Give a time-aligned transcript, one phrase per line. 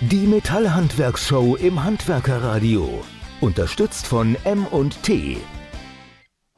[0.00, 3.02] Die Metallhandwerkshow im Handwerkerradio.
[3.40, 5.38] Unterstützt von M&T.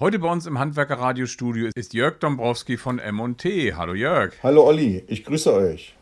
[0.00, 3.74] Heute bei uns im Handwerkerradiostudio ist Jörg Dombrowski von M&T.
[3.74, 4.32] Hallo Jörg.
[4.42, 5.94] Hallo Olli, ich grüße euch.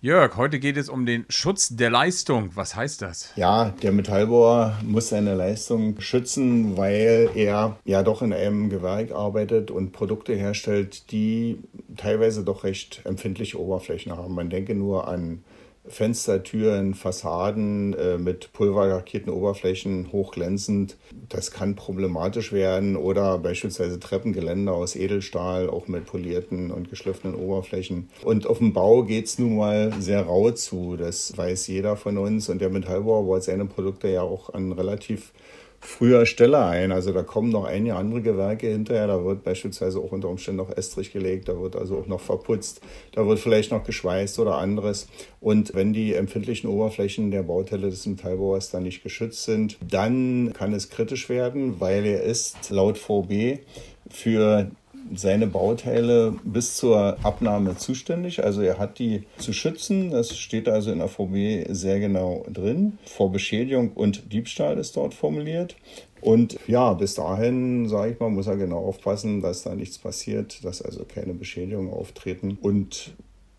[0.00, 2.50] Jörg, heute geht es um den Schutz der Leistung.
[2.56, 3.32] Was heißt das?
[3.36, 9.70] Ja, der Metallbauer muss seine Leistung schützen, weil er ja doch in einem Gewerk arbeitet
[9.70, 11.60] und Produkte herstellt, die
[11.96, 14.34] teilweise doch recht empfindliche Oberflächen haben.
[14.34, 15.44] Man denke nur an
[15.88, 20.96] Fenster, Türen, Fassaden äh, mit pulverlackierten Oberflächen, hochglänzend.
[21.28, 22.96] Das kann problematisch werden.
[22.96, 28.08] Oder beispielsweise Treppengeländer aus Edelstahl, auch mit polierten und geschliffenen Oberflächen.
[28.22, 30.96] Und auf dem Bau geht es nun mal sehr rau zu.
[30.96, 32.48] Das weiß jeder von uns.
[32.48, 35.32] Und der Metallbauer baut seine Produkte ja auch an relativ
[35.80, 36.92] früher Stelle ein.
[36.92, 39.06] Also da kommen noch einige andere Gewerke hinterher.
[39.06, 42.80] Da wird beispielsweise auch unter Umständen noch Estrich gelegt, da wird also auch noch verputzt,
[43.12, 45.08] da wird vielleicht noch geschweißt oder anderes.
[45.40, 50.72] Und wenn die empfindlichen Oberflächen der Bauteile des Metallbauers dann nicht geschützt sind, dann kann
[50.72, 53.60] es kritisch werden, weil er ist laut VB
[54.08, 54.70] für
[55.14, 58.44] seine Bauteile bis zur Abnahme zuständig.
[58.44, 60.10] Also er hat die zu schützen.
[60.10, 62.98] Das steht also in der VB sehr genau drin.
[63.04, 65.76] Vor Beschädigung und Diebstahl ist dort formuliert.
[66.20, 70.64] Und ja, bis dahin, sage ich mal, muss er genau aufpassen, dass da nichts passiert,
[70.64, 72.58] dass also keine Beschädigungen auftreten.
[72.60, 73.14] Und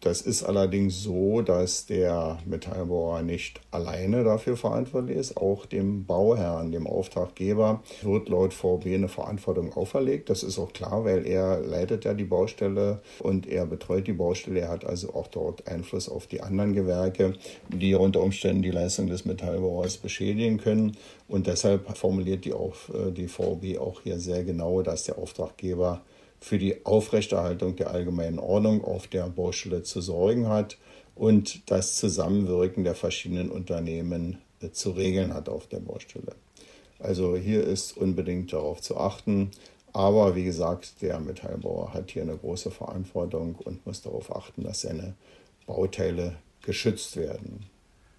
[0.08, 5.36] das ist allerdings so, dass der Metallbauer nicht alleine dafür verantwortlich ist.
[5.36, 10.30] Auch dem Bauherrn, dem Auftraggeber, wird laut VB eine Verantwortung auferlegt.
[10.30, 14.62] Das ist auch klar, weil er leitet ja die Baustelle und er betreut die Baustelle.
[14.62, 17.34] Er hat also auch dort Einfluss auf die anderen Gewerke,
[17.68, 20.96] die unter Umständen die Leistung des Metallbauers beschädigen können.
[21.28, 26.02] Und deshalb formuliert die, auf, äh, die VB auch hier sehr genau, dass der Auftraggeber
[26.40, 30.78] für die Aufrechterhaltung der allgemeinen Ordnung auf der Baustelle zu sorgen hat
[31.16, 36.36] und das Zusammenwirken der verschiedenen Unternehmen äh, zu regeln hat auf der Baustelle.
[37.00, 39.52] Also hier ist unbedingt darauf zu achten.
[39.94, 44.82] Aber wie gesagt, der Metallbauer hat hier eine große Verantwortung und muss darauf achten, dass
[44.82, 45.16] seine
[45.66, 47.66] Bauteile geschützt werden.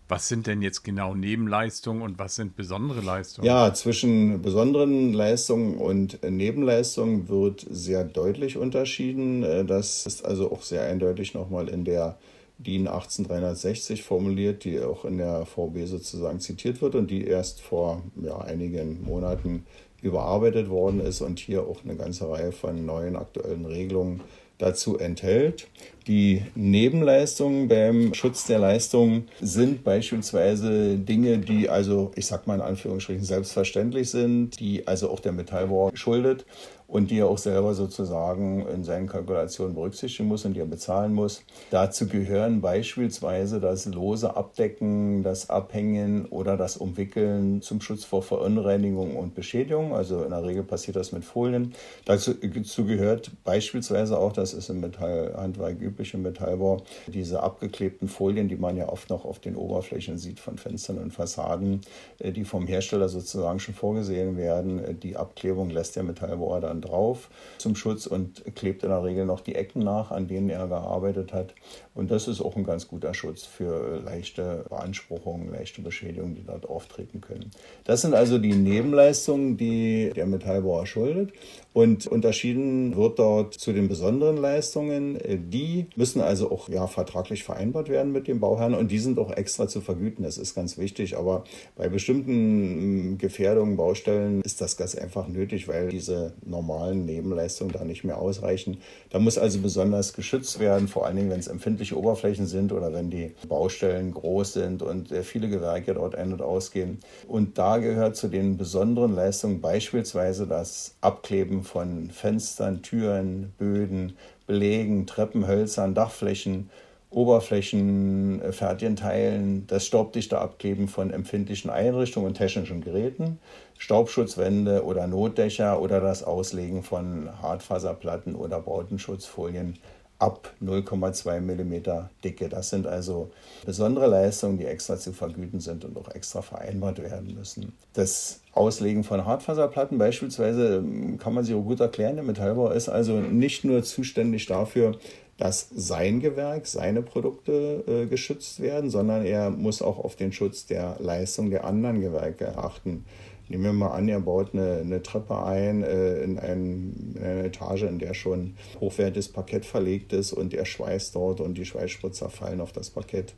[0.08, 3.46] Was sind denn jetzt genau Nebenleistungen und was sind besondere Leistungen?
[3.46, 9.42] Ja, zwischen besonderen Leistungen und Nebenleistungen wird sehr deutlich unterschieden.
[9.42, 12.18] Äh, das ist also auch sehr eindeutig nochmal in der
[12.58, 18.02] DIN 18360 formuliert, die auch in der VB sozusagen zitiert wird und die erst vor
[18.20, 19.64] ja, einigen Monaten
[20.02, 24.20] überarbeitet worden ist und hier auch eine ganze Reihe von neuen aktuellen Regelungen
[24.58, 25.68] dazu enthält.
[26.06, 32.60] Die Nebenleistungen beim Schutz der Leistung sind beispielsweise Dinge, die also, ich sag mal in
[32.62, 36.44] Anführungsstrichen, selbstverständlich sind, die also auch der Metallbauer schuldet
[36.88, 41.12] und die er auch selber sozusagen in seinen Kalkulationen berücksichtigen muss und die er bezahlen
[41.12, 41.42] muss.
[41.70, 49.16] Dazu gehören beispielsweise das lose Abdecken, das Abhängen oder das Umwickeln zum Schutz vor Verunreinigung
[49.16, 49.94] und Beschädigung.
[49.94, 51.74] Also in der Regel passiert das mit Folien.
[52.06, 58.48] Dazu, dazu gehört beispielsweise auch, das ist im Metallhandwerk üblich, im Metallbau, diese abgeklebten Folien,
[58.48, 61.82] die man ja oft noch auf den Oberflächen sieht von Fenstern und Fassaden,
[62.18, 64.98] äh, die vom Hersteller sozusagen schon vorgesehen werden.
[65.00, 67.28] Die Abklebung lässt der Metallbauer dann dann drauf
[67.58, 71.32] zum Schutz und klebt in der Regel noch die Ecken nach, an denen er gearbeitet
[71.32, 71.54] hat.
[71.94, 76.68] Und das ist auch ein ganz guter Schutz für leichte Beanspruchungen, leichte Beschädigungen, die dort
[76.68, 77.50] auftreten können.
[77.84, 81.32] Das sind also die Nebenleistungen, die der Metallbauer schuldet.
[81.72, 85.18] Und unterschieden wird dort zu den besonderen Leistungen.
[85.50, 89.30] Die müssen also auch ja, vertraglich vereinbart werden mit dem Bauherrn und die sind auch
[89.30, 90.24] extra zu vergüten.
[90.24, 91.16] Das ist ganz wichtig.
[91.16, 91.44] Aber
[91.76, 96.67] bei bestimmten mm, Gefährdungen, Baustellen ist das ganz einfach nötig, weil diese normalen
[97.04, 98.78] Nebenleistungen da nicht mehr ausreichen.
[99.10, 102.92] Da muss also besonders geschützt werden, vor allen Dingen, wenn es empfindliche Oberflächen sind oder
[102.92, 106.98] wenn die Baustellen groß sind und viele Gewerke dort ein- und ausgehen.
[107.26, 115.06] Und da gehört zu den besonderen Leistungen beispielsweise das Abkleben von Fenstern, Türen, Böden, Belegen,
[115.06, 116.70] Treppenhölzern, Dachflächen,
[117.10, 123.38] Oberflächen, äh, fertigen Teilen, das staubdichte Abkleben von empfindlichen Einrichtungen und technischen Geräten,
[123.78, 129.78] Staubschutzwände oder Notdächer oder das Auslegen von Hartfaserplatten oder Bautenschutzfolien
[130.18, 132.48] ab 0,2 mm Dicke.
[132.48, 133.30] Das sind also
[133.64, 137.72] besondere Leistungen, die extra zu vergüten sind und auch extra vereinbart werden müssen.
[137.92, 142.16] Das Auslegen von Hartfaserplatten beispielsweise ähm, kann man sich auch gut erklären.
[142.16, 144.96] Der Metallbau ist also nicht nur zuständig dafür,
[145.38, 150.66] dass sein Gewerk, seine Produkte äh, geschützt werden, sondern er muss auch auf den Schutz
[150.66, 153.04] der Leistung der anderen Gewerke achten.
[153.48, 157.44] Nehmen wir mal an, ihr baut eine, eine Treppe ein äh, in, einem, in einer
[157.44, 162.28] Etage, in der schon hochwertiges Parkett verlegt ist und der Schweiß dort und die Schweißspritzer
[162.28, 163.34] fallen auf das Parkett.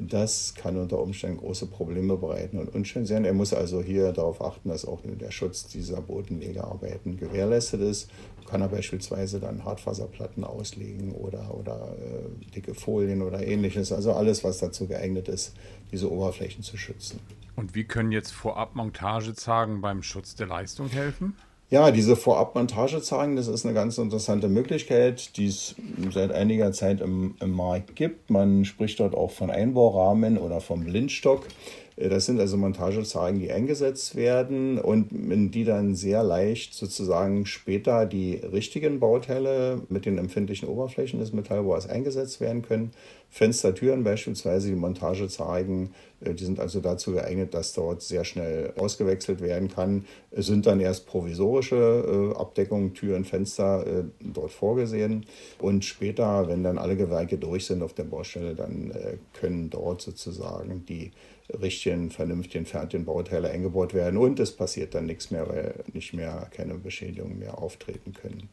[0.00, 3.24] Das kann unter Umständen große Probleme bereiten und unschön sein.
[3.24, 8.10] Er muss also hier darauf achten, dass auch der Schutz dieser Bodenlegearbeiten gewährleistet ist.
[8.48, 13.92] Kann er beispielsweise dann Hartfaserplatten auslegen oder, oder äh, dicke Folien oder ähnliches.
[13.92, 15.54] Also alles, was dazu geeignet ist,
[15.90, 17.20] diese Oberflächen zu schützen.
[17.56, 21.34] Und wie können jetzt Vorab-Montagezagen beim Schutz der Leistung helfen?
[21.68, 25.74] Ja, diese Vorab-Montagezagen, das ist eine ganz interessante Möglichkeit, die es
[26.12, 28.30] seit einiger Zeit im, im Markt gibt.
[28.30, 31.48] Man spricht dort auch von Einbaurahmen oder vom Blindstock.
[31.96, 37.46] Äh, das sind also Montagezagen, die eingesetzt werden und in die dann sehr leicht sozusagen
[37.46, 42.92] später die richtigen Bauteile mit den empfindlichen Oberflächen des Metallbohrers eingesetzt werden können.
[43.28, 45.90] Fenster, Türen beispielsweise, die Montagezeigen,
[46.20, 50.04] äh, die sind also dazu geeignet, dass dort sehr schnell ausgewechselt werden kann.
[50.30, 53.84] Es sind dann erst provisorische äh, Abdeckungen, Türen, Fenster
[54.20, 55.26] dort vorgesehen
[55.58, 58.92] und später, wenn dann alle Gewerke durch sind auf der Baustelle, dann
[59.32, 61.10] können dort sozusagen die
[61.50, 66.48] richtigen, vernünftigen, fertigen Bauteile eingebaut werden und es passiert dann nichts mehr, weil nicht mehr
[66.50, 68.48] keine Beschädigungen mehr auftreten können.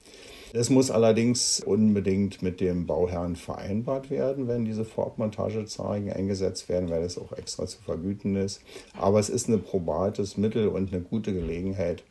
[0.53, 7.01] Es muss allerdings unbedingt mit dem Bauherrn vereinbart werden, wenn diese Vorabmontagezeigen eingesetzt werden, weil
[7.01, 8.61] es auch extra zu vergüten ist.
[8.95, 12.03] Aber es ist ein probates Mittel und eine gute Gelegenheit,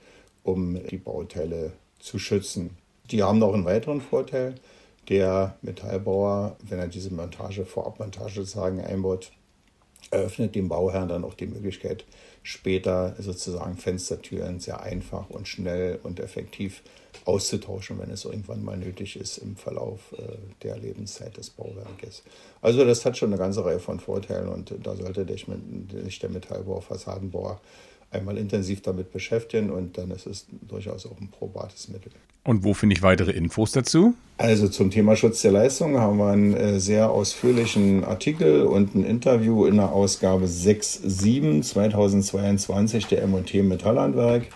[0.42, 2.70] um die Bauteile zu schützen.
[3.12, 4.56] Die haben noch einen weiteren Vorteil.
[5.08, 9.32] Der Metallbauer, wenn er diese Montage, Vorabmontagezagen einbaut,
[10.12, 12.04] eröffnet dem Bauherrn dann auch die Möglichkeit,
[12.42, 16.82] später sozusagen Fenstertüren sehr einfach und schnell und effektiv
[17.24, 20.22] auszutauschen, wenn es irgendwann mal nötig ist im Verlauf äh,
[20.62, 22.22] der Lebenszeit des Bauwerkes.
[22.60, 26.82] Also das hat schon eine ganze Reihe von Vorteilen und da sollte sich der Metallbauer,
[26.82, 27.60] Fassadenbauer
[28.12, 32.12] einmal intensiv damit beschäftigen und dann ist es durchaus auch ein probates Mittel.
[32.44, 34.14] Und wo finde ich weitere Infos dazu?
[34.36, 39.04] Also zum Thema Schutz der Leistung haben wir einen äh, sehr ausführlichen Artikel und ein
[39.04, 44.46] Interview in der Ausgabe 6.7 2022 der M&T Metallhandwerk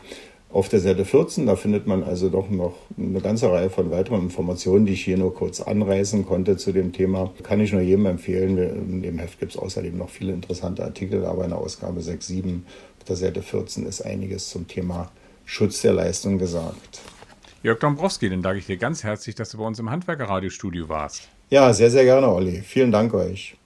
[0.56, 1.46] auf der Seite 14.
[1.46, 5.18] Da findet man also doch noch eine ganze Reihe von weiteren Informationen, die ich hier
[5.18, 7.30] nur kurz anreißen konnte zu dem Thema.
[7.42, 8.56] Kann ich nur jedem empfehlen.
[8.56, 12.60] In dem Heft gibt es außerdem noch viele interessante Artikel, aber in der Ausgabe 6.7
[12.98, 15.12] auf der Seite 14 ist einiges zum Thema
[15.44, 17.00] Schutz der Leistung gesagt.
[17.62, 21.28] Jörg Dombrowski, dann danke ich dir ganz herzlich, dass du bei uns im Handwerkerradiostudio warst.
[21.50, 22.62] Ja, sehr, sehr gerne, Olli.
[22.62, 23.56] Vielen Dank euch.